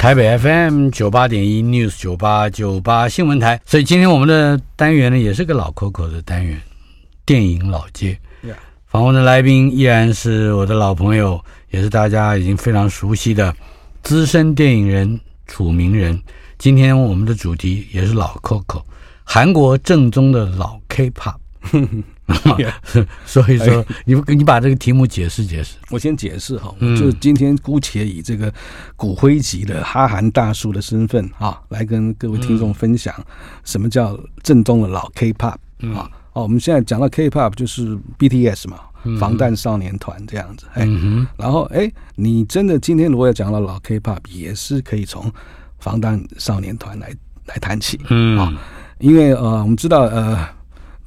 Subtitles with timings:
[0.00, 6.58] 台北 FM 九八点一 News 九八九八新闻台，所以今天我们的单元呢，也是个老 Coco 的单元，
[7.26, 8.18] 电影老街。
[8.86, 13.54] 访问的来宾依然是我的老朋友，也是大家已经非常熟悉的
[14.02, 16.18] 资深电影人楚名人。
[16.56, 18.82] 今天我们的主题也是老 Coco，
[19.22, 21.34] 韩国正宗的老 K-pop。
[23.26, 25.76] 所以说，你你把这个题目解释解释。
[25.90, 28.52] 我先解释哈，就今天姑且以这个
[28.96, 33.14] 骨灰级的哈韩大叔的身份啊，来跟各位听众分享
[33.64, 35.56] 什么叫正宗的老 K-pop
[35.94, 36.10] 啊。
[36.32, 38.78] 哦，我们现在讲到 K-pop 就是 BTS 嘛，
[39.18, 40.66] 防弹少年团这样子。
[40.74, 40.86] 哎，
[41.36, 45.30] 然后哎，你真的今天如果要讲到老 K-pop，也是可以从
[45.78, 47.12] 防弹少年团来
[47.46, 48.00] 来谈起。
[48.10, 48.52] 嗯啊，
[49.00, 50.59] 因为呃，我们知道呃。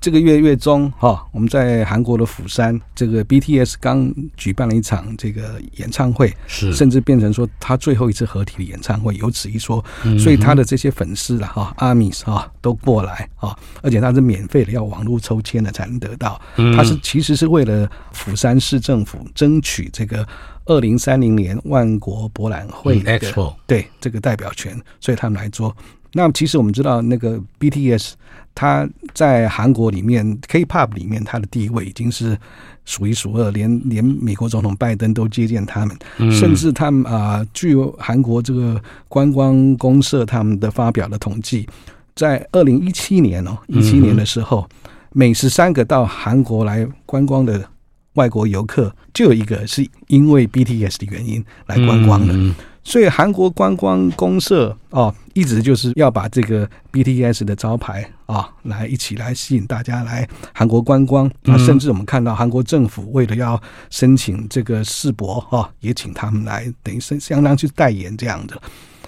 [0.03, 9.81] 这个月月中，哈，我们在韩国的釜山，这个 BTS 刚举办了一场这个演唱会，是甚至变成说他最后一次合体的演唱会，有此一说。
[10.19, 16.37] 所以他的这些粉丝了，哈，ARMYs 哈，都过来啊，而且他是免费的，要网络抽签的才能得到。
[16.75, 20.27] 他是其实是为了釜山市政府争取这个
[20.65, 23.21] 二零三零年万国博览会的
[23.65, 25.73] 对这个代表权，所以他们来做。
[26.15, 28.11] 那其实我们知道，那个 BTS，
[28.55, 32.37] 他在韩国里面 K-pop 里面，他的地位已经是
[32.85, 41.67] 数一数二，连连美国总统拜登都接见他们，嗯、甚至他们啊、呃，据韩国这个观光公社他们的发表的统计，
[42.15, 47.67] 在二零一七年哦，一七年的时候，嗯、每十三个到韩国来观光的
[48.13, 52.33] 外国游客，就有一个是因为 BTS 的原因来观光的。
[52.33, 52.53] 嗯
[52.83, 61.57] 所以韩国观光公社哦，一直就是要把这个 BTS 的招牌啊，来一起来吸引大家来韩国观光啊。
[61.57, 68.61] 甚至我们看到韩国政府为了要申请这个世博哈，也请他们来，等于是相当去代言这样的。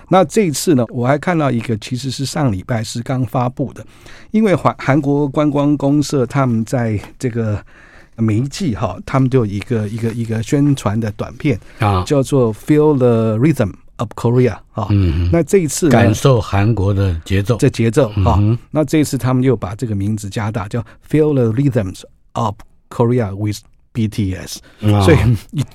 [0.08, 3.86] 那这一次呢，我还看到一个，其实是上礼拜是刚发布的，
[4.32, 7.62] 因为韩韩国观光公社他们在这个。
[8.18, 14.88] 每一季哈，他们都有一个一个一个宣传的短片啊，叫做 Feel the Rhythm of Korea 啊。
[14.90, 18.40] 嗯，那这一次感受韩国的节奏，这节奏啊。
[18.72, 22.56] 那这一次他们又把这个名字加大，叫 Feel the Rhythms of
[22.90, 23.60] Korea with
[23.94, 24.58] BTS。
[25.04, 25.18] 所以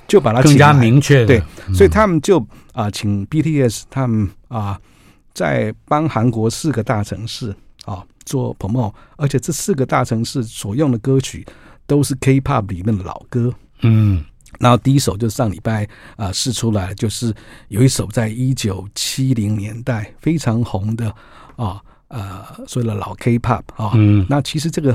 [0.07, 1.25] 就把它更加明确。
[1.25, 1.41] 对，
[1.73, 4.79] 所以他们就啊，请 BTS 他们啊，
[5.33, 11.45] 在帮韩国四个大城市啊做 promote，而且这四个大城市所用的歌曲。
[11.87, 14.23] 都是 K-pop 里面的老歌，嗯，
[14.59, 17.33] 然后第一首就是上礼拜啊试出来，就是
[17.69, 21.13] 有一首在一九七零年代非常红的
[21.55, 24.93] 啊呃所谓的老 K-pop 啊，嗯，那其实这个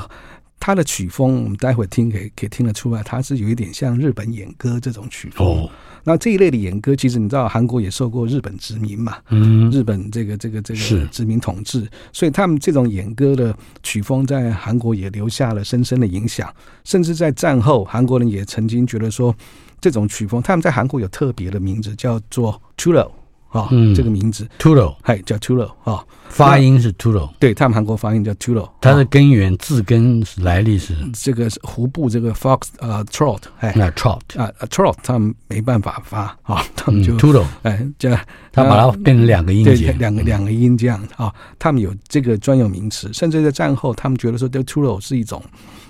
[0.59, 5.47] 它的曲风，我们待会听可以可以听得出来，他是有一点像日本演歌这种曲风。
[5.47, 5.71] 哦
[6.09, 9.17] 那这一类的演歌，其实你知道，韩国也受过日本殖民嘛？
[9.31, 13.53] 嗯，日本这个这个这个殖民统治，所以他们这种演歌的
[13.83, 16.49] 曲风在韩国也留下了深深的影响。
[16.85, 19.35] 甚至在战后，韩国人也曾经觉得说，
[19.81, 23.11] 这种曲风他们在韩国有特别的名字，叫做 Chullo
[23.49, 26.05] 啊，这个名字 Chullo，嗨，叫 Chullo 啊。
[26.29, 33.73] 发音是 Chullo，对他们韩国发音叫 Chullo，它的根源字根来历是这个湖部这个 fox 呃 trot 哎。
[33.75, 38.11] 那 trot 啊 trot 他们没办法发啊，他们就 Chullo 哎这
[38.53, 45.43] 他把它变成两个音节，两个两个音这样啊，他们有这个专有名词，甚至在战后他们觉得说这 Chullo 是一种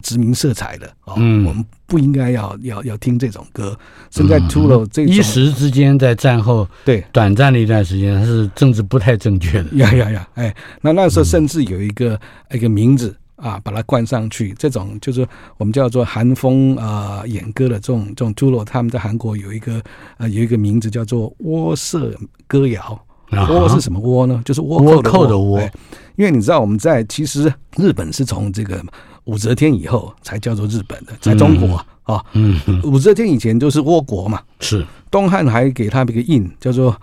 [0.02, 3.76] 殖民色彩的啊，我们不应该要要要听这种歌。
[4.10, 7.04] 现在 Chullo 这一时之间在战后对。
[7.12, 10.28] 短暂的一段时间，它是政治不太正确的，呀呀呀。
[10.36, 12.14] 哎，那那时候甚至有一个、
[12.48, 14.54] 嗯、一个名字啊，把它冠上去。
[14.58, 19.82] 这种就是我们叫做韩风啊、呃，演歌的这种这种 Chullo，他们在韩国有一个
[20.18, 22.14] 呃有一个名字叫做窝色
[22.46, 23.00] 歌谣
[23.30, 24.42] 倭是什么倭呢？
[24.44, 25.70] 就是倭寇的倭。
[26.16, 28.84] 因为你知道，我们在其实日本是从这个
[29.24, 36.94] 武则天以后才叫做日本的，在中国啊，嗯，武则天以前就是倭国嘛，是东汉还给他一个印叫做。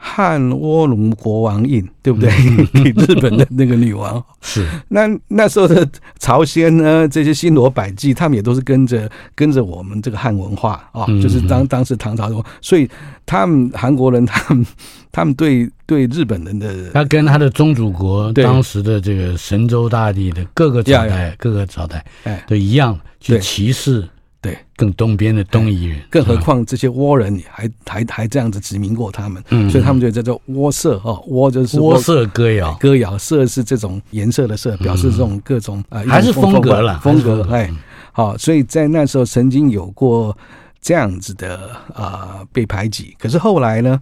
[0.00, 2.30] 汉倭奴国王印，对不对？
[2.84, 4.24] 给日本的那个女王。
[4.40, 4.64] 是。
[4.88, 5.86] 那那时候的
[6.20, 12.88] 朝鲜呢，这些新罗百济，他们也都是跟着跟着我们这个汉文化啊，就是当当时唐朝的，所以
[13.26, 14.64] 他们韩国人，他们
[15.10, 22.44] 他们对对日本人的，他跟他的宗主国当时的这个神州大地的各个朝代，各个朝代哎。
[22.46, 24.08] 都一样去歧视。
[24.40, 37.68] 对，更东边的东夷人，更何况这些倭人还还还这样子殖民过他们，嗯，所以他们就叫做倭色哦，倭就是倭色歌谣，歌谣色是这种颜色的色，表示这种各种啊，还是风格了，风格哎，
[38.12, 40.36] 好，所以在那时候曾经有过
[40.80, 44.00] 这样子的啊被排挤，可是后来呢，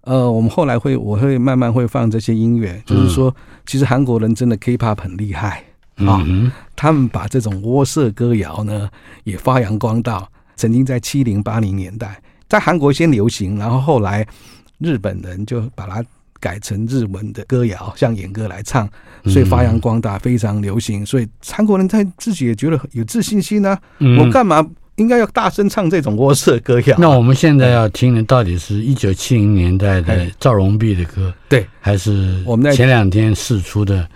[0.00, 3.32] 呃，我们后来会我会慢慢会放这些音乐，就是说，
[3.64, 5.62] 其实韩国人真的 K-pop 很厉害。
[5.96, 6.24] 啊，
[6.74, 8.88] 他们把这种倭色歌谣呢
[9.24, 10.28] 也发扬光大。
[10.58, 14.26] 曾经在七零八零年代，在韩国先流行，然后后来
[14.78, 16.02] 日本人就把它
[16.40, 18.88] 改成日文的歌谣，像演歌来唱，
[19.24, 21.04] 所以发扬光大，非常流行。
[21.04, 23.80] 所以韩国人他自己也觉得有自信心呢、啊。
[24.18, 26.96] 我干嘛应该要大声唱这种倭色歌谣？
[26.98, 34.08] 那我们现在要听的到底是一九七零年代的赵荣弼的歌，对，还是我们在前两天试出的？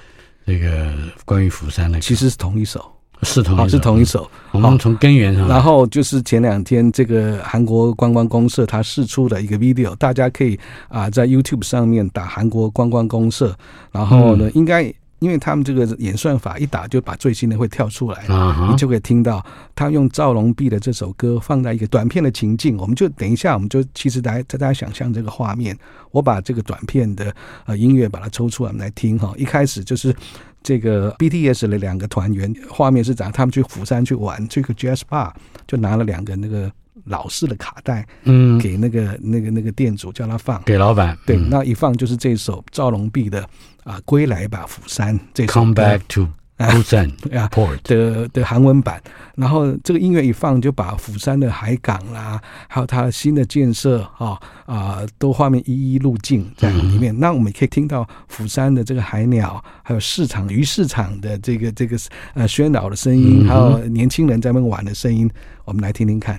[0.51, 0.93] 这个
[1.25, 2.85] 关于釜山的，其实是同一首，
[3.23, 4.29] 是同一首，是同一首。
[4.51, 10.59] 我们从根源上，然后就是前两天这个韩国观光公社它试出的一个 video，大家可以
[10.89, 13.57] 啊在 YouTube 上面打韩国观光公社，
[13.93, 14.93] 然后呢应该。
[15.21, 18.25] 因为他们这个演算法一打就把最新的会跳出来，
[18.71, 19.45] 你就可以听到
[19.75, 25.77] 他用赵龙弼的这首歌放在一个短片的情境，我们就等一下，我们就其实大家大家想象这个画面。
[26.11, 27.33] 我把这个短片的
[27.67, 29.33] 呃音乐把它抽出来，我们来听哈。
[29.37, 30.15] 一开始就是
[30.63, 35.33] 这个 BTS 的两个团员，画面是讲他们去釜山去玩，去个 Jazz Bar
[35.67, 36.73] 就拿了两个那个。
[37.05, 43.47] 老式的卡带，嗯，给那个那个那个店主叫他放，给老板，对，那一放就是这首赵龙弼的
[43.85, 47.49] 啊，归来吧釜山这首 Come back to Busan 啊
[47.85, 49.03] 的的韩文版，
[49.35, 52.39] 然后这个音乐一放，就把釜山的海港啦，
[52.69, 57.19] 还有它新的建设啊啊，都画面一一入镜在里面。
[57.19, 61.97] 那我们可以听到釜山的这个海鸟，还有市场鱼市场的这个这个
[62.35, 65.31] 呃喧闹的声音，还有年轻人在那边玩的声音，
[65.65, 66.39] 我们来听听看。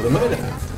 [0.00, 0.77] 我的妹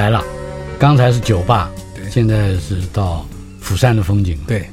[0.00, 0.24] 来了，
[0.78, 3.26] 刚才是酒吧，对，现在是到
[3.60, 4.66] 釜山的风景，对。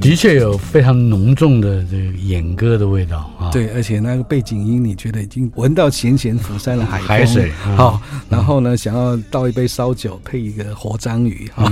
[0.00, 3.35] 的确有非常浓重的这个演歌的味道。
[3.46, 3.50] 啊！
[3.52, 7.50] 对，而且那个背景音，你觉得已经闻到咸咸釜山的海海水。
[7.76, 11.70] 好，然后呢，想要倒一杯烧酒，配一个活章鱼哈！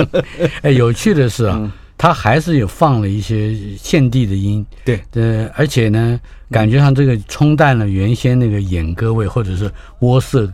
[0.62, 4.64] 哎，有趣的是啊，他还是有放了一些现地的音。
[4.84, 6.20] 对，呃，而且呢，
[6.50, 9.70] 感觉上这个冲淡了原先那个演歌味，或者是
[10.00, 10.46] 窝色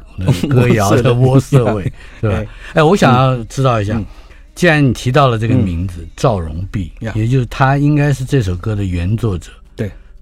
[0.49, 2.51] 歌谣的窝色味， 对吧？
[2.75, 4.01] 哎，我想要知道一下。
[4.55, 9.51] 既然你提到了这个名字赵荣弼，嗯、也就是他应该是这首歌的原作者。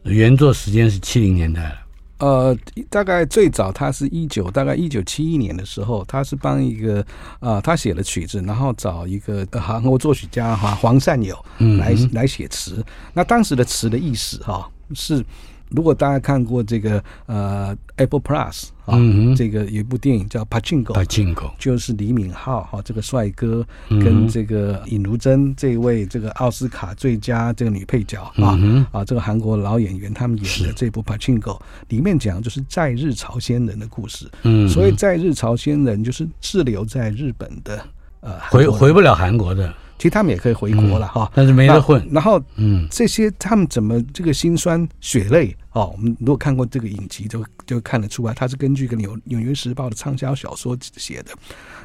[0.02, 1.74] 对，原作时间是七零年代了。
[2.18, 2.56] 呃，
[2.88, 7.00] 大概最早他是一九大概一九七一年的时候，他是帮一个
[7.38, 11.34] 啊、呃，他写了曲子，然后找一个韩国作曲家哈黄善友
[11.78, 12.84] 来、嗯、来写词。
[13.14, 15.24] 那当时的词的意思哈是。
[15.70, 31.58] 如果大家看过这个呃 Apple Plus 啊，嗯、这个有一部电影叫 Pachinko，Pachinko 就是李敏镐哈这个帅哥跟这个尹如珍这一位这个奥斯卡最佳这个女配角啊、嗯、啊这个韩国老演员他们演的这部 Pachinko
[31.88, 37.80] 里面讲就是在日朝鲜人的故事，嗯，所以在日朝鲜人就是滞留在日本的
[38.20, 39.72] 呃回回不了韩国的。
[39.98, 42.02] 其实他们也可以回国了哈、嗯，但是没得混。
[42.10, 45.90] 然后，嗯，这些他们怎么这个辛酸血泪哦？
[45.92, 51.32] 我们如果看过这个影集，就就看得出来，它是根据一个纽《纽约时报》的畅销小说写的。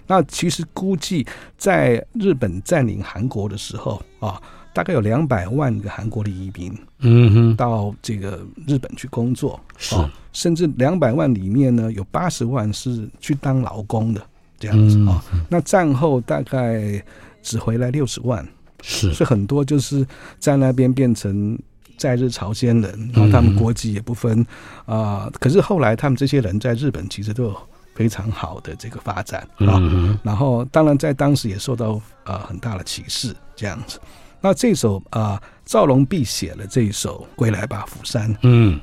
[0.07, 1.25] 那其实估计
[1.57, 4.41] 在日本占领韩国的时候啊，
[4.73, 9.95] 大概有两百万个韩国的移民，嗯哼，到这个日本去工作，是，
[10.33, 14.21] 甚至两百万里面呢，有八十万是去当劳工的
[14.59, 15.23] 这样子啊。
[15.49, 17.03] 那战后大概。
[17.47, 18.43] 只回来六十万，
[18.81, 20.03] 是，所以很多就是
[20.39, 21.55] 在那边变成
[21.97, 24.45] 在日朝鲜人，然后他们国籍也不分
[24.85, 25.29] 啊。
[25.39, 27.57] 可是后来他们这些人在日本其实都有
[27.93, 30.17] 非常好的这个发展啊、嗯。
[30.23, 33.99] 然后当然在当时也受到啊、呃、很大的歧视这样子。
[34.41, 38.79] 那这首啊赵龙弼写了这一首《归来吧，釜山》，嗯，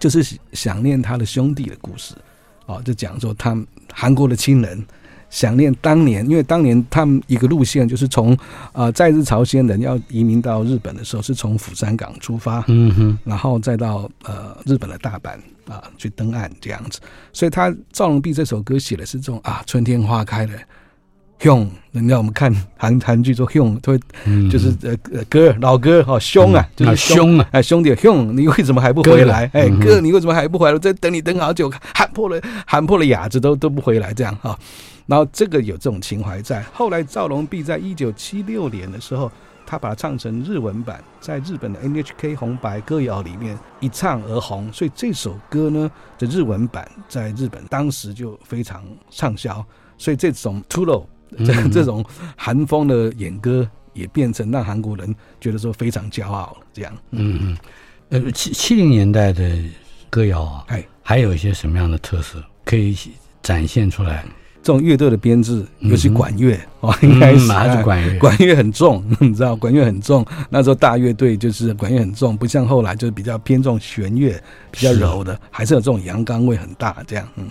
[0.00, 2.14] 就是想念他的兄弟的故事
[2.66, 4.84] 啊，就讲说他们韩国的亲人。
[5.30, 8.32] 想念当年，因为当年他们一个路线就是从
[8.72, 15.32] 啊、呃，在日朝鲜人要移民到日本的时候，是从釜山港出发，嗯哼，然后再到呃日本的大阪
[15.66, 16.98] 啊、呃、去登岸这样子。
[17.32, 20.52] 所以他赵龙弼这首歌写的是这种啊，春天花开了，
[21.40, 24.00] 兄，人家我们看韩韩剧说兄，都会
[24.50, 29.48] 就是呃呃哥老哥哈凶啊，就是凶啊，哎兄弟兄，你为什么还不回来？
[29.52, 30.72] 哎哥，你为什么还不回来？
[30.72, 34.58] 我在等你等好久，喊破了喊破了哑子都都不回来这样哈。
[35.08, 36.62] 然后这个有这种情怀在。
[36.64, 39.32] 后来赵龙弼在一九七六年的时候，
[39.64, 44.70] 他把它唱成日文版，在日本的 NHK 红白歌谣里面一唱而红。
[44.70, 49.64] 所以这首歌呢的日文版在日本当时就非常畅销。
[49.96, 52.04] 所以这种 t u l o 这这种
[52.36, 56.66] 韩风的演歌也变成让韩国人觉得说非常骄傲了。
[56.72, 57.56] 这样，嗯
[58.10, 59.58] 嗯，呃，七七零年代的
[60.10, 62.94] 歌谣啊，哎，还有一些什么样的特色可以
[63.42, 64.24] 展现出来？
[64.68, 70.22] 这种乐队的编制，尤其管乐哦，应该是还是管乐，管乐很重， 你知道，管乐很重。
[70.50, 74.38] 那时候大乐队就是管乐很重，不像后来就是比较偏重弦乐，
[74.70, 77.48] 比较柔的，还是有这种阳刚味很大，这样，嗯。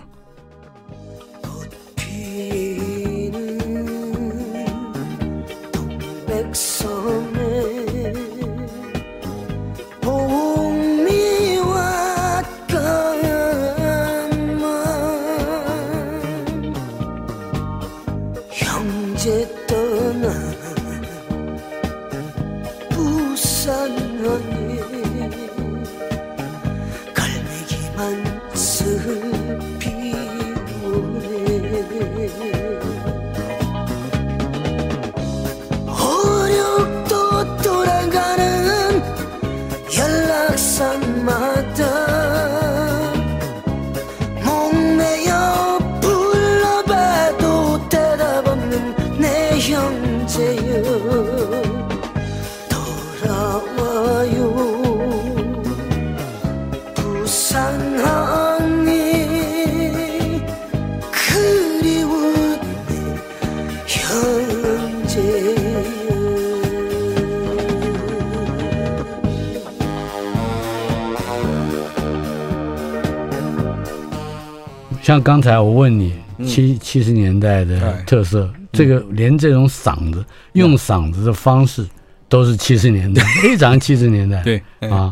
[75.18, 76.14] 像刚才我问你
[76.46, 81.84] 七七十年代的特色，这个连这种嗓子用嗓子的方式
[82.30, 84.44] 都是七十年代，非常七十年代。
[84.44, 85.12] 对啊，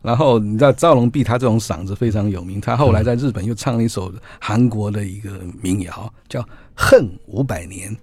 [0.00, 5.28] 然后你知道赵龙弼他这种嗓子非常有名，他后来在日本又唱了一首韩国的一个
[5.60, 6.40] 民谣，叫
[6.74, 7.94] 《恨五百年》。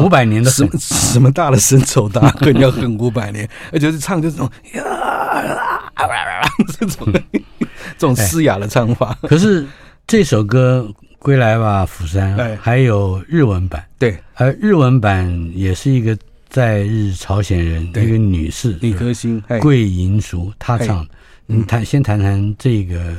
[0.00, 7.12] 五百年的什么什么大的深仇大恨要恨五百年，而且是唱就这种呀，这种
[7.98, 9.18] 这种嘶哑的唱法。
[9.22, 9.66] 可是。
[10.06, 10.86] 这首歌
[11.18, 16.16] 《归来吧，釜山》还有日文版，对，而日文版也是一个
[16.48, 21.10] 在日朝鲜人，一个女士，李可欣，桂银淑她唱的。
[21.46, 23.16] 你谈先谈谈这个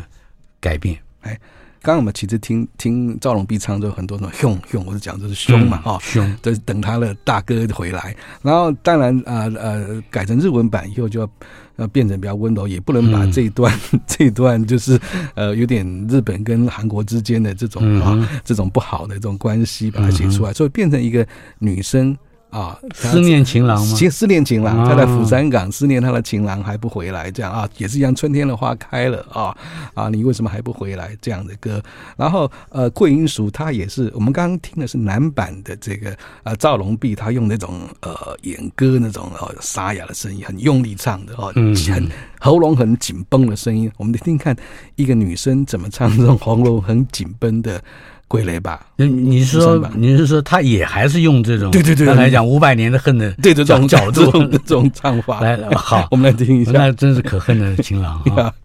[0.60, 0.98] 改变。
[1.22, 1.40] 哎，
[1.84, 8.16] 刚刚我们其实听听赵龙弼唱之后，很多种凶凶，我是讲就是凶嘛，哈、嗯，凶，就是等他的大哥回来。
[8.42, 11.30] 然后当然啊呃，呃改成日文版以后就要
[11.76, 14.98] 要变成比较温柔，也不能把这一段、嗯、这一段 就是
[15.36, 21.28] 呃有点日本跟韩国之间的这种啊、嗯、这种不好的这种关系把它写出来，嗯、所以变成一个
[21.60, 22.18] 女生。
[22.54, 23.98] 啊，思念情郎吗？
[24.12, 29.58] 思念情郎，他在釜山港思念他的情郎还不回来，这样啊，也是一样，春天的花开了啊
[29.96, 31.18] 啊，你为什么还不回来？
[31.20, 31.82] 这样的歌，
[32.16, 42.08] 然后呃，桂英淑他也是，我们刚刚听的是男版的这个呃赵龙弼，他用那种呃演歌那种呃沙哑的声音，很用力唱的哦，很
[42.40, 44.56] 喉咙很紧绷的声音，我们听听看
[44.96, 47.82] 一个女生怎么唱这种喉咙很紧绷的。
[48.28, 54.32] 归来吧，你你是说你是说他也还是用这种对对对来讲五百年的恨的对这种角度。
[54.50, 55.40] 这种唱法。
[55.42, 58.52] 来好，我们来听一下，那真是可恨的情郎啊！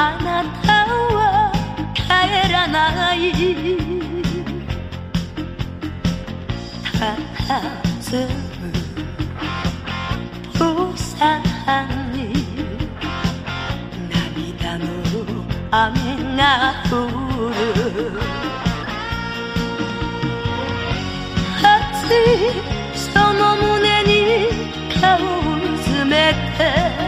[0.00, 1.50] あなたは
[1.92, 1.98] 帰
[2.52, 3.42] らない伫
[8.14, 8.70] む
[10.56, 11.42] 釜山
[12.12, 12.16] に
[14.08, 14.86] 涙の
[15.72, 15.90] 雨
[16.36, 16.46] が
[16.88, 16.94] 降
[17.48, 18.14] る。
[21.60, 21.66] 热
[22.06, 22.54] い
[22.94, 23.02] そ
[23.34, 24.14] の胸に
[25.00, 25.26] 颜を
[25.56, 26.14] うずめ
[26.56, 27.07] て。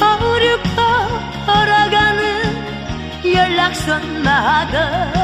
[0.00, 0.80] 어렵고
[1.46, 2.20] 걸어가는
[3.32, 5.21] 연락선마다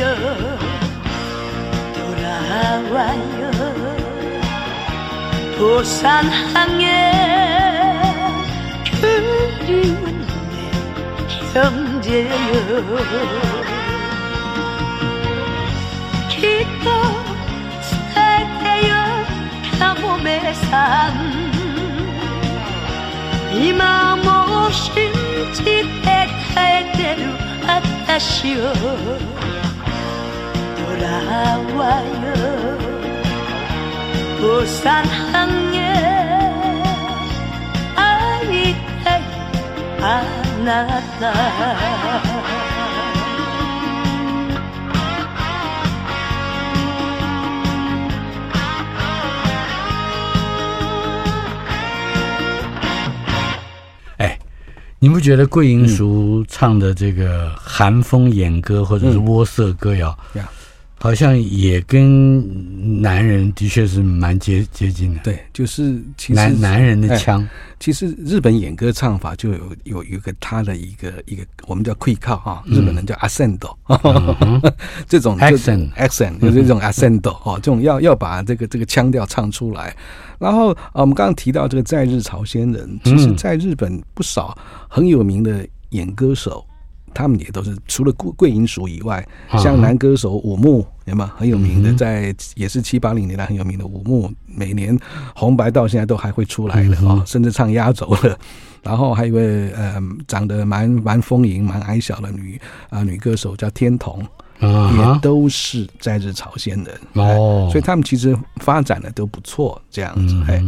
[0.00, 0.10] 돌아와요
[1.94, 3.50] 돌아와요
[5.58, 6.86] 부산항에
[9.00, 10.02] 그리운
[10.50, 10.56] 내
[11.52, 12.32] 형제여.
[16.30, 16.88] 기껏
[18.14, 18.90] 살때요
[19.78, 21.32] 가뭄의 산이
[23.74, 24.90] 마음 없이
[25.52, 27.22] 지혜 탈대로
[27.66, 28.72] 아다시오.
[30.99, 32.23] 돌아와요
[34.39, 35.77] 부산항에
[37.95, 39.19] 会いたい
[40.01, 40.03] あ
[40.63, 42.55] なた
[55.05, 60.17] 你不觉得桂英淑唱的这个韩风演歌或者是窝色歌谣，
[61.02, 65.20] 好像也跟男人的确是蛮接接近的？
[65.24, 67.48] 对，就是其实男男人的腔。
[67.78, 73.58] 其实日本演歌唱法就有有一个他的一个一个我们叫 quick call 啊，日本人叫 ascend、
[75.08, 79.96] 这种 accent accent 就是这种 accent 哦，这种要要把这个这个腔调唱出来。
[80.38, 84.54] 然后啊，我们刚刚提到这个在日朝鲜人，其实在日本不少
[84.86, 86.62] 很有名的演歌手。
[87.14, 89.26] 他们也都是除了贵贵银属以外，
[89.58, 91.32] 像男歌手武木，有吗？
[91.36, 94.98] 很有名的，在也是七八零年代很有名的武木，每年
[95.34, 98.38] 红白到现在都还会出来的啊、哦，甚至唱压轴了。
[98.82, 104.26] 然后还有一位呃，长得蛮蛮丰盈、蛮矮小的女啊、女歌手叫天童。
[104.62, 110.62] 也都是在日朝鲜人哦，所以他们其实发展的都不错，这样子、哎。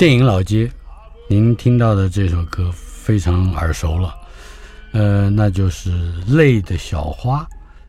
[0.00, 0.66] 电影老街，
[1.28, 4.14] 您听到的这首歌非常耳熟了，
[4.94, 5.90] 呃，那就是
[6.34, 7.40] 《泪的小花》，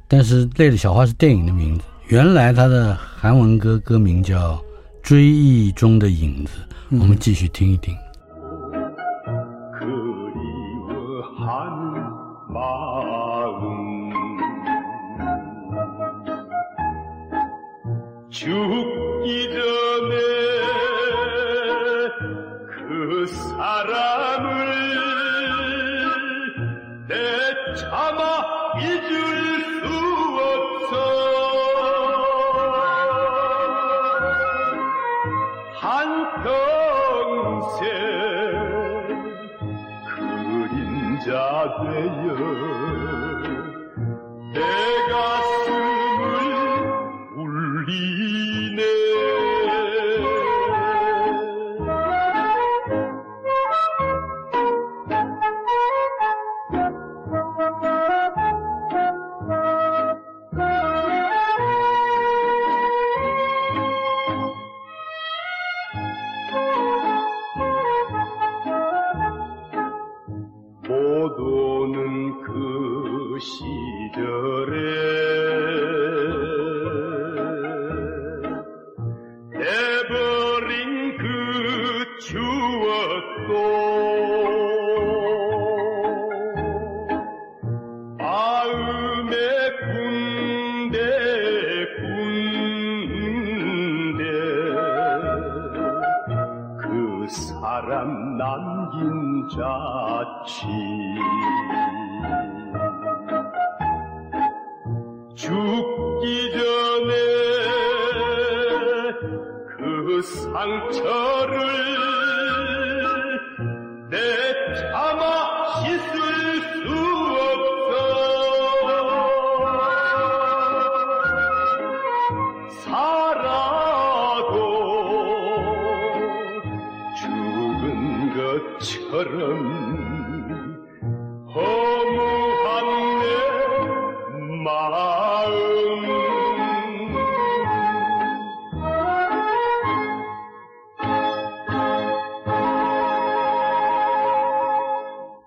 [0.09, 4.55] 但是《泪的小花》是电影的名字，原来它的韩文歌歌名叫
[5.01, 6.51] 《追忆中的影子》，
[6.99, 7.95] 我们继续听一听。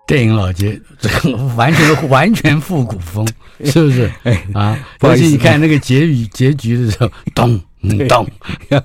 [0.07, 3.27] 电影老街，这 个完全 完全复古风，
[3.63, 4.11] 是不是？
[4.23, 7.59] 哎啊，不好意思，你看那个结语 结局的时候，咚
[8.07, 8.27] 咚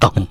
[0.00, 0.26] 咚，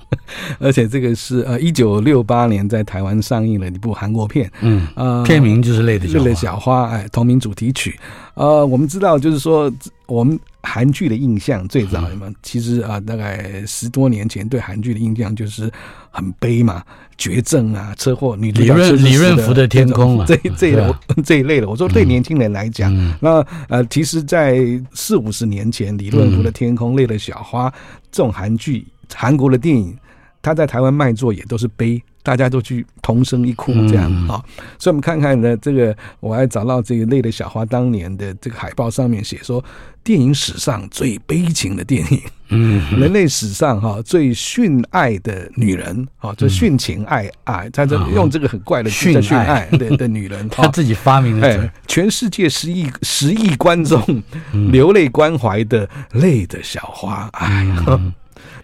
[0.58, 7.98] 而且这个是呃，一九六八年在台湾上映了一部韩国片，嗯呃，片名就是《泪的小花》，泪的小花，哎，同名主题曲。
[8.34, 9.72] 呃，我们知道，就是说
[10.06, 10.38] 我们。
[10.62, 15.72] 韩剧的印象最早什么，其实啊，大概十多年前对韩剧的印象就是
[16.10, 16.82] 很悲嘛，
[17.16, 20.94] 绝症啊，车祸，女主角李李润福的天空啊，这这一类
[21.24, 21.68] 这一类的。
[21.68, 24.58] 我说对年轻人来讲，嗯、那呃，其实，在
[24.92, 27.72] 四五十年前，李润福的天空、类的小花
[28.10, 29.96] 这种韩剧，韩国的电影，
[30.42, 32.02] 他在台湾卖座也都是悲。
[32.22, 39.64] 大家都去同声一哭，这样啊、嗯，所以我们看看呢，这个我还找到这个《泪的小花》当年的这个海报上面写说，
[40.04, 54.22] 电影史上最悲情的电影，嗯，人类史上哈最殉爱的女人啊，就殉情爱爱，他就用这个很怪的殉殉爱的的女人， 他自己发明的，哎，全世界十亿十亿观众
[54.70, 58.12] 流泪关怀的《泪的小花》，哎呀。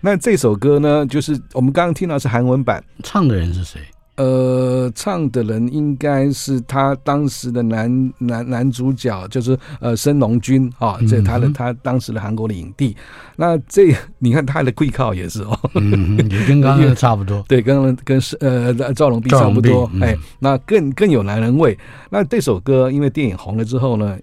[0.06, 3.80] 那这首歌呢，就是我们刚刚听到是韩文版，唱的人是谁？
[4.14, 12.96] 呃，唱的人应该是他当时的男男男主角，就是呃申龙君啊，这他的他当时的韩国的影帝。
[13.34, 19.90] 那这你看他的贵靠也是哦，嗯、也跟刚刚 差不多，对，跟跟是呃赵龙斌差不多。
[20.00, 21.76] 哎、嗯，那更更有男人味。
[22.10, 24.16] 那这首歌因为电影红了之后呢，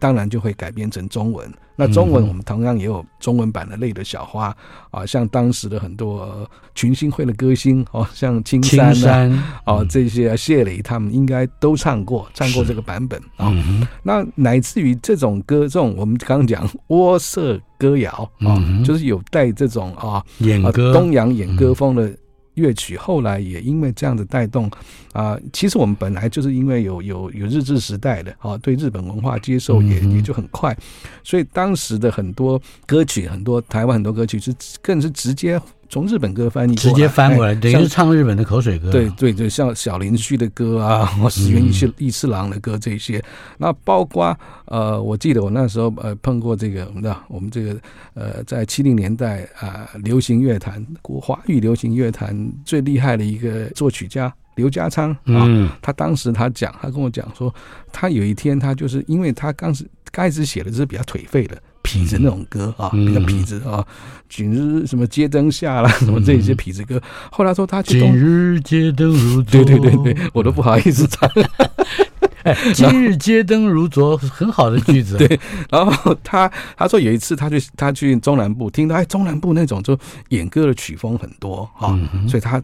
[0.00, 1.48] 当然就会改编成中文。
[1.80, 4.50] 那中文我们同样也有中文版的《泪的小花》
[4.90, 13.54] 啊，像当时的很多群星会的歌星哦，像青山啊，哦这些谢磊他们应该都唱过，唱过这个版本啊。
[14.02, 20.92] 那乃至于这种歌，这种我们刚刚讲窝色歌谣啊，就是有带这种啊演歌。
[20.92, 22.12] 东洋演歌风的。
[22.58, 24.68] 乐曲后来也因为这样的带动
[25.12, 30.76] 啊、呃，其实我们本来就是因为有有有日治时代的啊，对日本文化接受也也就很快，
[31.22, 38.90] 所以当时的很多歌曲，很多台湾很多歌曲是更是直接从日本歌翻译直接翻过来，哎、等于是唱日本的口水歌。
[38.90, 43.22] 对对对，像小林旭的歌啊， 或石原一一次郎的歌这些，
[43.56, 47.76] 那包括呃，我记得我那时候呃碰过这个，我们知道我们这个
[48.14, 57.54] 呃在七零年代啊、呃，流行乐坛国华语流行乐坛最厉害的一个作曲家刘家昌啊，嗯，他当时他讲，他跟我讲说，
[57.92, 61.56] 他有一天他就是因为他刚是开始写的是比较颓废的。
[61.88, 63.82] 痞子那种歌啊，比较痞子啊，
[64.28, 67.00] 今日什么街灯下啦，什么这些痞子歌。
[67.32, 71.28] 后来说他去今日街灯如昨，对对对对，我都不好意思唱。
[72.74, 75.16] 今日街灯如昨，很好的句子。
[75.18, 79.98] 对，然后他他说有一次他去他去中南部，听到哎中南部那种就
[80.28, 81.98] 演歌的曲风很多啊，
[82.28, 82.62] 所以他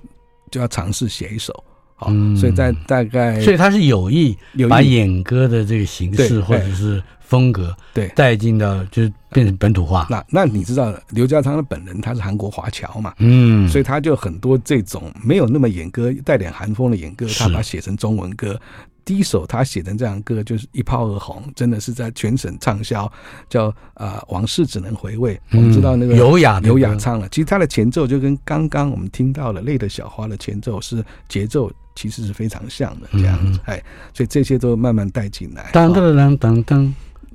[0.50, 1.52] 就要尝试写一首
[1.96, 4.36] 啊，所以在大概，所以他是有意
[4.68, 7.02] 把演歌的这个形式或者是。
[7.24, 10.06] 风格对带进到就是变成本土化。
[10.08, 13.12] 那那你知道刘家昌的本人他是韩国华侨嘛？
[13.18, 18.60] 嗯，所以他就很多这种没有那么演歌带点韩风的演歌，他把它写成中文歌。
[19.04, 23.10] 第一首他写成这样歌就是一炮而红，真的是在全省畅销，
[23.50, 25.38] 叫啊、呃、往事只能回味。
[25.50, 33.60] 我们知道那个刘雅刘雅唱了，其实他的前奏就跟刚刚我们听到了《泪的小花》的前奏是节奏其实是非常像的这样子。
[33.66, 33.82] 哎，
[34.14, 35.68] 所以这些都慢慢带进来。
[35.72, 36.94] 当当当当当。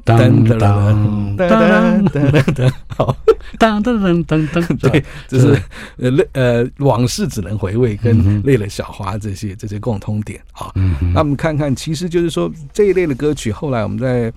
[0.09, 3.15] 噔噔噔噔噔噔，好，
[3.57, 5.61] 噔噔噔噔噔，对，就是
[5.97, 10.71] 呃呃往事只能回味，跟累了小花这些这些共通点啊。
[11.13, 14.31] 那我们看看，其实就是说这一类的歌曲，后来我们在。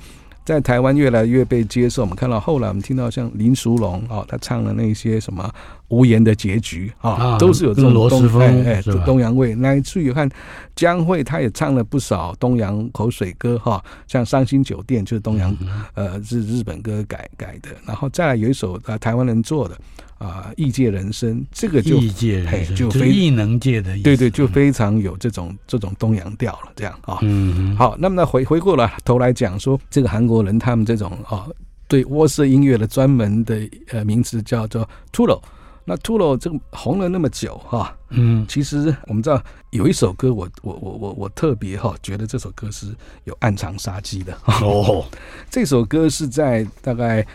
[0.44, 5.48] 在台湾越来越被接受，我们看到后来我们听到像林淑龙啊，他唱的那些什么
[5.88, 9.54] 无言的结局啊，都是有这种罗时丰哎东洋味。
[9.54, 10.28] 乃至于看
[10.74, 15.56] 江蕙，他也唱了不少东洋口水歌哈，像伤心酒店就是东洋
[15.94, 19.78] 呃是日本歌改改的，然后再来有一首啊台湾人做的。
[20.22, 27.18] 啊，异界人生这个就异界人生，就非异能界的意思，对对，就非常有这种这种东洋调了，这样啊。
[27.22, 31.48] 嗯，好，那么呢回回过来头来讲说，这个韩国人他们这种啊，
[31.88, 35.40] 对窝色音乐的专门的呃名词叫做 Tulo。
[35.84, 42.86] 那 Tulo 这个红了那么久哈，嗯，其实我们知道有一首歌我，我我我我我特别哈觉得这首歌是
[43.24, 45.04] 有暗藏杀机的哦。
[45.50, 47.26] 这首歌是在大概。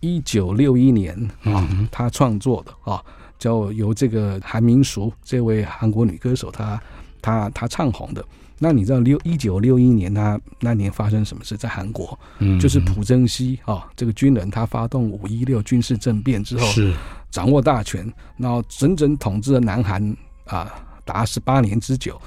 [0.00, 3.02] 一九六一年啊，他创作的啊，
[3.38, 6.80] 叫由这个韩明淑这位韩国女歌手，她
[7.20, 8.24] 她她唱红的。
[8.58, 11.58] 那你知道六一九六一年，他那年发生什么事？
[11.58, 16.94] 在韩国，嗯，就是朴正熙啊，这个军人他发动五一六军事政变之后，是
[17.30, 20.72] 掌握大权，然后整整统治了南韩啊，
[21.04, 22.18] 达十八年之久，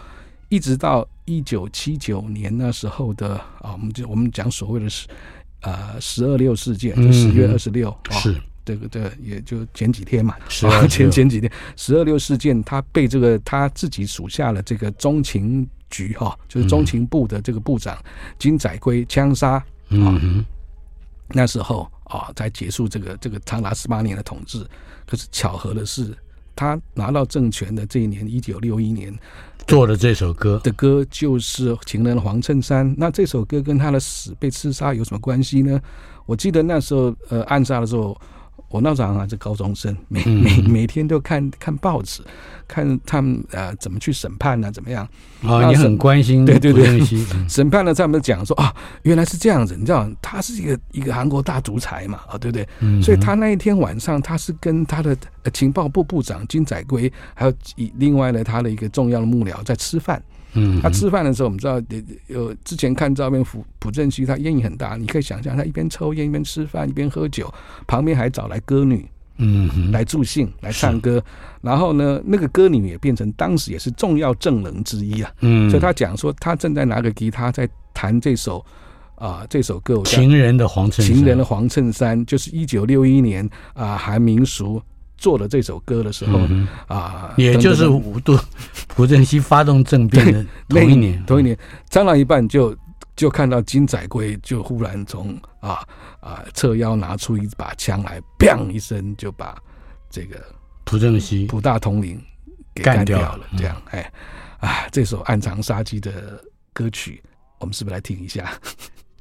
[0.49, 5.07] 一直到一九七九年那时候的啊，我们就我们讲所谓的是。
[5.61, 17.97] 呃，十二六事件就十月二十六，是这个这个也就前几天嘛，是前前几天十二六事件，他被这个他自己属下的这个中情局哈，就是中情部的这个部长
[18.37, 20.45] 金载圭枪杀啊，嗯、
[21.27, 24.65] 那时候啊才结束这个这个长达十八年的统治。
[25.05, 26.15] 可是巧合的是，
[26.55, 29.13] 他拿到政权的这一年一九六一年。
[29.69, 32.89] 做的这首歌的歌就是《情人黄衬衫》。
[32.97, 35.79] 那这首歌跟他的死被刺杀有什么关系呢？
[36.25, 38.19] 我记得那时候，呃，暗杀的时候，
[38.69, 42.21] 我那时候还是高中生，每每每天都看看报纸。
[42.67, 44.71] 看他们呃怎么去审判呢、啊？
[44.71, 45.03] 怎么样？
[45.41, 47.01] 啊、哦，你很关心对对对，
[47.49, 52.67] 审判了，他们讲说啊，原来是这样子，你知道，他是一个一个韩国大独裁嘛，啊，对不对？
[52.81, 55.17] 嗯、所以他那一天晚上，他是跟他的
[55.51, 60.21] 情报部部长金载圭，还有以另外呢他的一个重要的幕僚在吃饭。
[60.53, 61.81] 嗯，他吃饭的时候，我们知道
[62.27, 67.53] 有之前看照片，朴朴正熙他烟瘾很大，你可以想象他一边抽烟一边吃饭一边喝酒，
[67.87, 69.07] 旁边还找来歌女。
[69.41, 71.23] 嗯，来助兴，来唱歌，
[71.61, 75.31] 然后呢，那个歌女也变成当时也是重要证人之一啊。
[75.39, 78.59] 嗯，所以他讲说，他正在拿个吉他在弹这首
[79.15, 84.81] 啊、呃、这首歌，情人的黄衬衫，情人的黄衬衫，就是一九六一年啊韩民淑
[85.19, 88.35] 做了这首歌的时候啊，嗯啊、也就是五度
[88.87, 91.57] 朴正熙发动政变的同一年，同一年
[91.89, 92.75] 唱到一半就。
[93.15, 95.85] 就看到金载圭就忽然从啊
[96.21, 99.61] 啊侧腰拿出一把枪来，砰一声就把
[100.09, 100.41] 这个
[100.85, 102.17] 朴正熙、朴大统领
[102.73, 103.45] 给干掉了。
[103.57, 104.09] 这样，哎，
[104.61, 107.21] 啊，这首暗藏杀机的歌曲，
[107.59, 108.53] 我们是不是来听一下？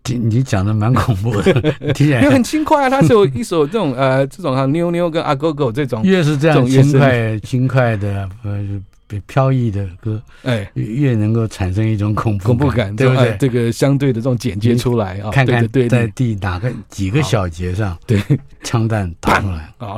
[0.09, 1.53] 你你讲的蛮恐怖的，
[1.94, 2.90] 听起来因为很轻快啊。
[2.90, 8.81] 它是有一首这种呃 这种像妞妞跟阿狗狗这种，越是这样轻快轻快的呃。
[9.27, 13.35] 飘逸的歌，哎，越能够产生一种恐怖恐怖感，对不对？
[13.40, 18.23] 这个相对的这种剪接出来啊，看看在第哪个几个小节上，对，
[18.62, 19.97] 枪弹打出来 啊。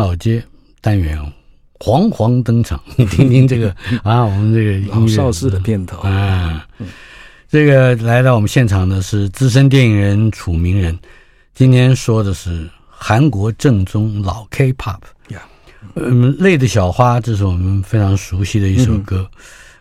[0.00, 0.42] 老街
[0.80, 1.30] 单元哦，
[1.78, 3.68] 煌煌登场，你听听这个
[4.02, 5.98] 啊，我们这个音乐老邵氏的片头。
[5.98, 6.66] 啊，
[7.50, 10.98] 这个来到我们现场的是资深电影人楚明人，
[11.54, 15.42] 今天说的是韩国正宗老 K-pop，呀，
[15.96, 19.30] 嗯，泪的小花，这是我们非常熟悉的一首歌。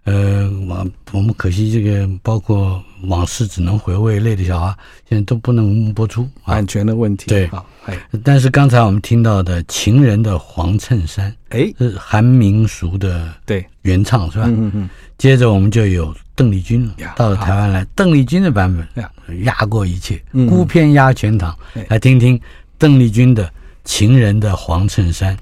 [0.09, 4.75] 呃，我我们可惜这个包括往事只能回味，类的小孩
[5.07, 6.65] 现在都不能播出啊版。
[6.65, 7.27] 权的问题。
[7.27, 14.45] 对好，哎但是刚才我们听到的《情人的黄衬衫》哎，是韩明淑的对，原唱是吧？
[14.47, 21.85] 嗯嗯嗯，接着我们就有邓丽君了到了台湾来，邓丽君的版本压过一切，嗯孤篇压全场哎。
[21.89, 22.39] 来听听
[22.77, 23.45] 邓丽君的
[23.83, 25.35] 《情人的黄衬衫》。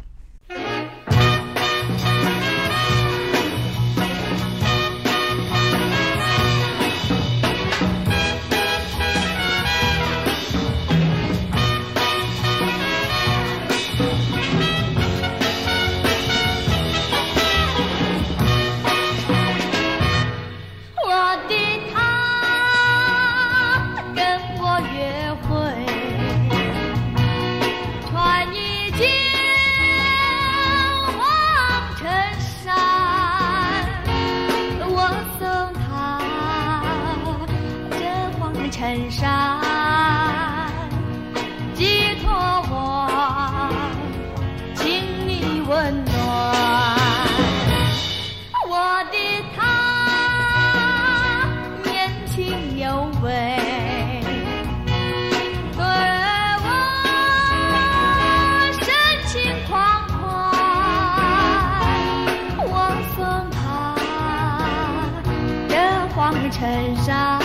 [66.49, 67.36] 情款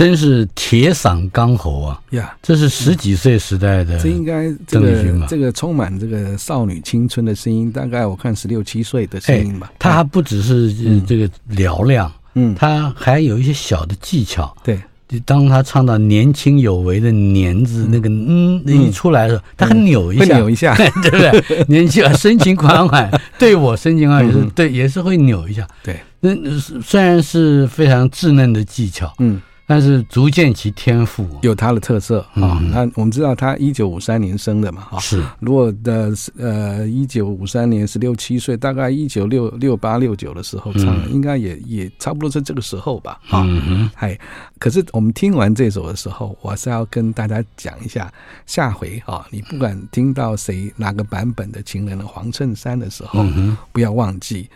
[0.00, 2.00] 真是铁嗓钢喉啊！
[2.12, 9.70] 呀，这是十几岁时代的，这应该这个这个充满这个少女青春的声音，大概我看十六七岁的声音吧。
[9.78, 10.72] 他还不只是
[11.02, 14.56] 这个嘹亮，嗯，他还有一些小的技巧。
[14.64, 14.80] 对，
[15.26, 21.64] 当他唱到年轻有为的“年”字那个嗯一出来的时候，他还扭一下，扭一下， 对不对？
[21.68, 25.68] 年轻啊，深情款款，对我深情款，也是对，也是会扭一下。
[25.82, 29.38] 对，那虽然是非常稚嫩的技巧，嗯。
[29.70, 32.60] 但是足见其天赋，有他的特色啊。
[32.72, 34.98] 那我们知道他一九五三年生的嘛，哈。
[34.98, 35.24] 是。
[35.38, 43.44] 如果的呃一九五三年十六七岁，大概一九六六八六九的时候唱，应该也也差不多是这个时候吧，哈。
[43.46, 44.18] 嗯哎，
[44.58, 48.12] 可是我们听完这首的时候，我是要跟大家讲一下，
[48.46, 53.24] 下回啊，你不管听到谁哪个版本的《情人的黄衬衫》的时候，
[53.70, 54.50] 不要忘记。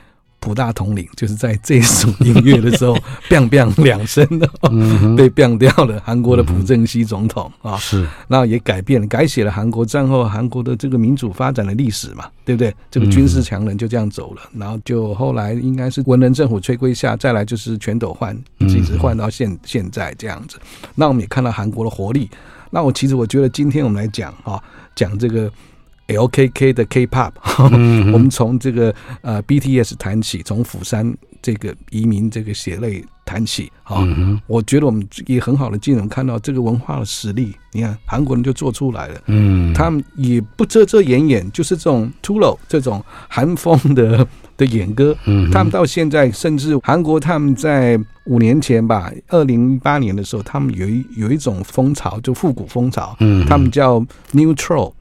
[0.44, 2.94] 普大统领 就是在这首音乐的时候，
[3.30, 4.46] biang biang 两声的
[5.16, 5.98] 被 biang 掉了。
[6.04, 12.74] 韩国的朴正熙总统啊，是，那也改变了，改写了韩国战后韩国的这个民主发展的历史嘛，对不对？
[12.90, 20.58] 这个军事强人就这样走了，然后就后来应该是文人政府吹归下，再来就是全斗焕，一直换到现现在这样子。
[20.94, 22.28] 那我们也看到韩国的活力。
[22.70, 24.62] 那我其实我觉得今天我们来讲啊，
[24.94, 25.50] 讲这个。
[26.08, 27.32] LKK 的 K-pop，
[27.72, 37.54] 嗯、我们从这个呃 BTS 谈起，从釜山这个移民这个血泪谈起啊，嗯、我觉得我们也很好的进能看到这个文化的实力。
[37.72, 44.26] 你看韩国人就做出来了，嗯，他们也不遮遮掩掩，就是这种 Tulo 这种韩风的
[44.56, 53.98] 的演歌，嗯，他们到现在甚至韩国他们在五年前吧，二零一八年的时候，他们有一有一种风潮，就复古风潮，嗯，他们叫
[54.32, 54.92] New Troll。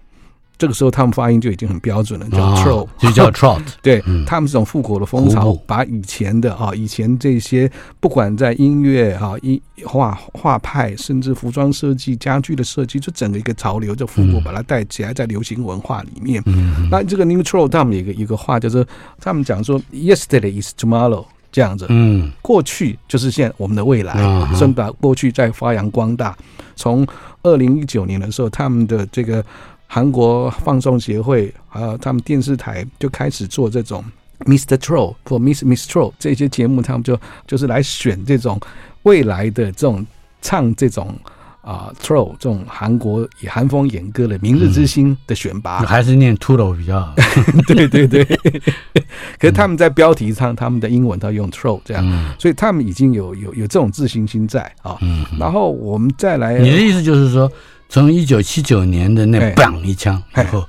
[0.57, 3.61] 这个时候，他们发音就已经很标准了，叫 troll，就叫 trot。
[3.81, 16.41] 对，他们这种复古的风潮，把以前的啊，以前这些不管在音乐啊、音画画派，甚至服装设计、家具的设计，就整个一个潮流，就复古把它带起来，在流行文化里面。
[16.89, 18.85] 那这个 new troll，他们有一个一个话，就是
[19.19, 21.87] 他们讲说，yesterday is tomorrow 这样子。
[21.89, 24.13] 嗯，过去就是现在我们的未来，
[24.53, 26.37] 所以把过去再发扬光大。
[26.75, 27.05] 从
[27.41, 29.43] 二零一九年的时候，他们的这个。
[29.93, 34.03] 韩国放送协会还有他们电视台就开始做这种
[34.39, 34.75] Mr.
[34.77, 37.15] Troll 或 Miss Miss Troll 这些节目，他们就
[37.45, 38.59] 就是来选这种
[39.03, 40.03] 未来的这种
[40.41, 41.15] 唱这种
[41.61, 47.13] 啊 Troll 这种韩国以韩风演歌的明日之星的选拔，嗯、还是念 Tulo 比较好。
[47.67, 48.25] 对 对对，
[49.37, 54.97] 可是他们在标题上，他们的英文他用 Troll 这样，嗯、所以他们已经有有有这种自信心在啊。
[55.01, 57.47] 嗯、然后我们再来，你的意思就是说。
[57.93, 60.67] 从一九七九年的那 bang 一枪以后，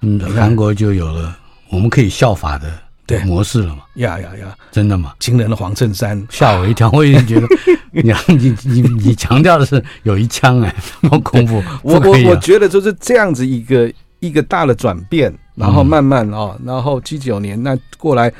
[0.00, 1.38] 嗯，韩国就有了
[1.70, 2.68] 我们可以效法的
[3.06, 3.82] 对模式了嘛？
[3.94, 4.52] 呀呀呀！
[4.72, 5.12] 真的吗？
[5.20, 7.46] 惊人的黄衬衫吓我一跳，我已经觉得
[7.92, 10.74] 你你你你强调的是有一枪哎，
[11.08, 11.62] 好恐怖！
[11.84, 18.32] 我我我觉得就是这样子一个一个大的转变，然后慢慢哦，然后七九年那过来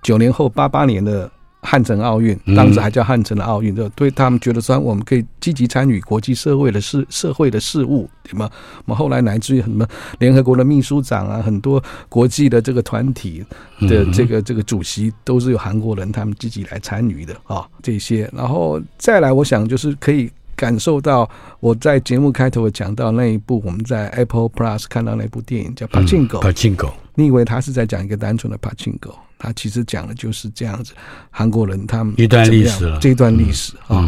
[0.00, 1.28] 九年后八八年的。
[1.62, 8.50] 汉城奥运，当时还叫汉城的奥运，就对他们觉得说，我们可以积极参与国际社会的事、社会的事务，对吗？
[8.86, 9.86] 我们后来乃至于什么
[10.18, 13.44] 联合国的秘书长啊，很多国际的这个团体
[13.80, 21.28] 的这个这个主席都是由韩国人他们积极来参与的啊，这些，然后再来，我想就是可以感受到
[21.60, 29.14] 我在节目开头讲到那一部我们在 Apple Plus 看到那部电影叫《Pachinko》，Pachinko，你以为他是在讲一个单纯的 Pachinko？
[29.40, 30.92] 他其实讲的就是这样子，
[31.30, 34.06] 韩国人他们一段历史了，这一段历史啊，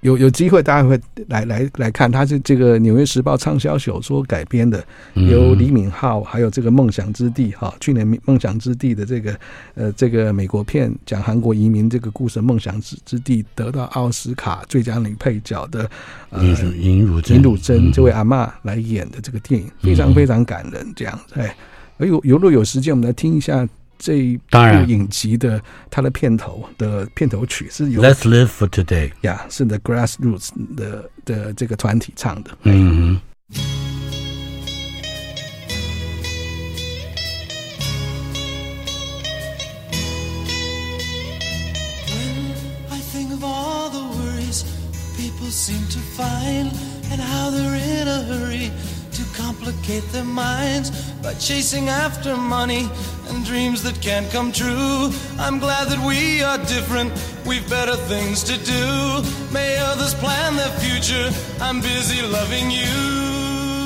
[0.00, 9.38] 有有机会大家会来来来看，他是这个《纽约时报》畅销小说改编的，由李敏镐还有这个《梦想之地》哈，去年《梦想之地》的这个
[9.76, 15.88] 呃这个美国片讲韩国移民这个故事，《梦想之之地》得到奥斯卡最佳女配角的
[16.30, 21.54] 呃尹汝尹汝贞这位阿嬷来演的这个电影，非常非常感人，这样子哎，
[21.98, 23.68] 有有若有时间，我们来听一下。
[24.02, 32.50] 这一部影集的它的片头的片头曲是由 Let's Live for Today 呀，是 The Grassroots 的的这个团体唱的。
[32.64, 33.20] 嗯。
[50.12, 50.90] their minds
[51.22, 52.88] by chasing after money
[53.28, 55.10] and dreams that can't come true.
[55.38, 57.12] I'm glad that we are different,
[57.46, 59.22] we've better things to do.
[59.52, 63.81] May others plan their future, I'm busy loving you.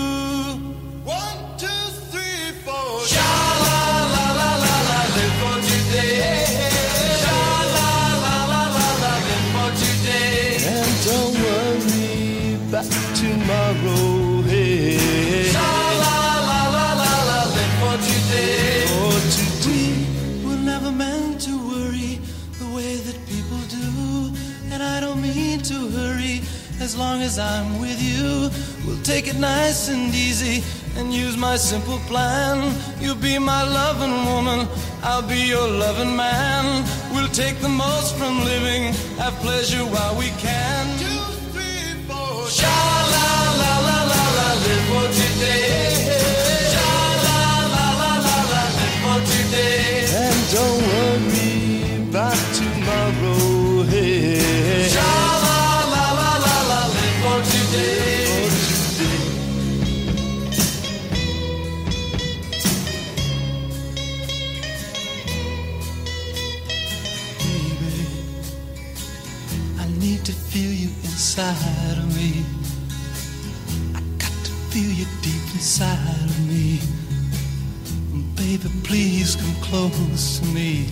[27.26, 28.48] As I'm with you.
[28.84, 30.62] We'll take it nice and easy
[30.96, 32.56] and use my simple plan.
[33.00, 34.68] You'll be my loving woman,
[35.02, 36.64] I'll be your loving man.
[37.12, 40.82] We'll take the most from living, have pleasure while we can.
[41.02, 41.22] Two,
[41.52, 42.46] three, four.
[42.58, 42.76] Sha
[43.14, 43.28] la
[43.62, 45.98] la la la la, live for today.
[46.72, 46.92] Sha
[47.26, 47.38] la
[47.74, 49.85] la la la la, live for today.
[71.38, 72.44] Inside of me.
[73.94, 76.80] I got to feel you deep inside of me.
[78.36, 80.88] Baby, please come close to me.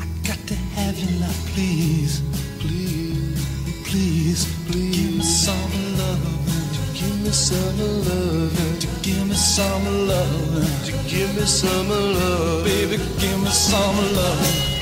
[0.00, 2.20] I got to have you now, please.
[2.58, 3.46] Please,
[3.86, 4.96] please, please.
[4.96, 6.92] Give me some love.
[6.94, 7.78] Give me some
[8.08, 8.80] love.
[8.80, 10.84] To give me some love.
[10.86, 12.64] To give me some love.
[12.64, 14.75] Baby, give me some love.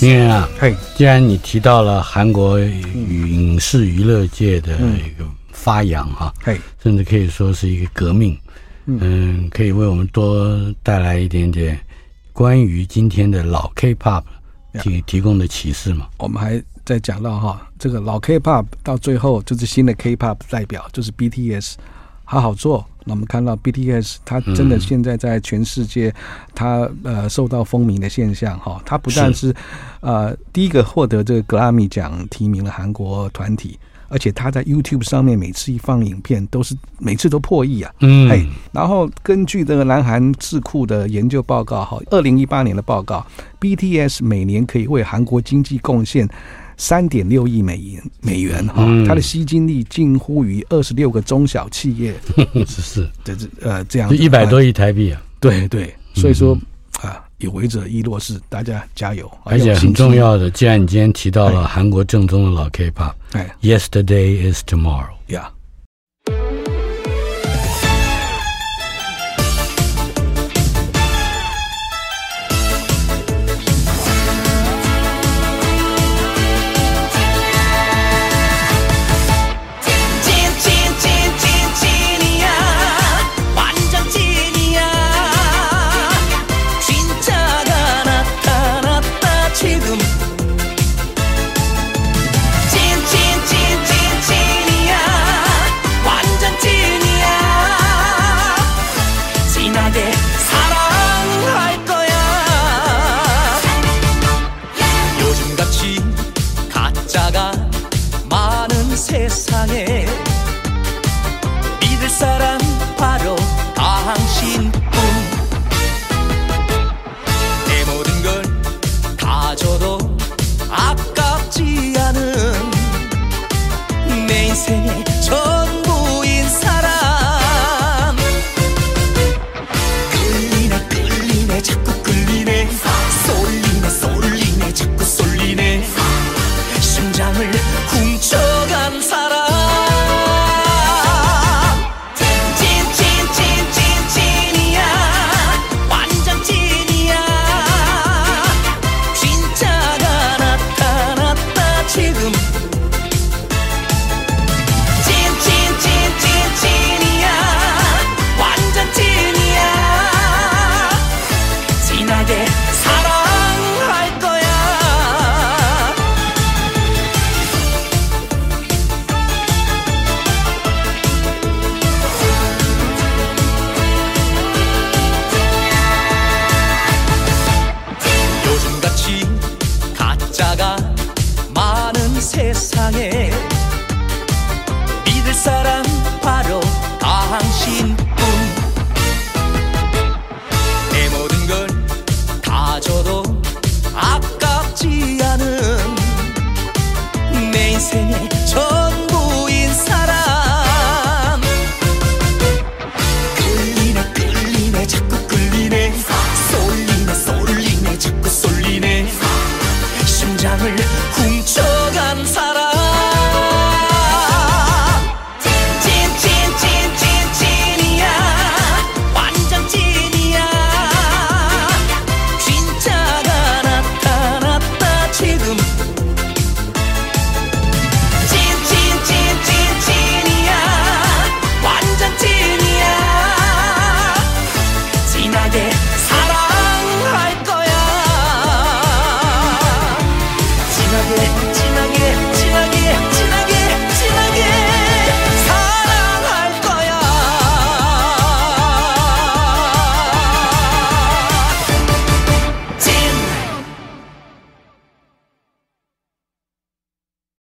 [0.00, 8.38] 名人啊，嘿，既然你提到了韩国影视娱乐界的一个发扬哈、嘿，甚至可以说是一个革命，
[8.86, 11.80] 嗯，可以为我们多带来一点点
[12.32, 14.22] 关于今天的老 K-pop
[14.82, 16.06] 提提供的启示嘛？
[16.18, 21.74] 我们还在讲到哈，这个老 K-pop 到最后就是新的 K-pop 代表，就是 BTS，
[22.24, 22.86] 好好做。
[23.08, 26.12] 那我们看到 BTS，它真的现在在全世界，
[26.54, 28.82] 它呃受到风靡的现象哈。
[28.84, 29.54] 它不但是
[30.00, 33.78] 呃第一个获得这个格莱美奖提名的韩国团体，
[34.08, 37.92] 而且他在 YouTube 上面每次一放影片，都是每次都破亿啊。
[38.00, 43.24] 嗯，嘿，然后根据这个南韩智库的研究报告哈，二零一八年的报告
[43.60, 46.28] ，BTS 每年可以为韩国经济贡献
[46.76, 52.14] 三点六亿美元美元哈，它的吸金力近乎于二十六个中小企业，
[52.66, 56.56] 是 是，这这呃这样一百多亿台币啊，对对，所以说
[57.00, 65.50] 啊，有为者亦若是，大家加油，而且很重要的，既然你今天提到了韩国正宗的老 K-pop，哎，Yesterday is tomorrow，呀，